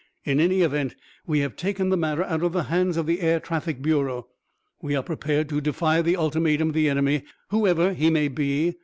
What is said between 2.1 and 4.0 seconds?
out of the hands of the Air Traffic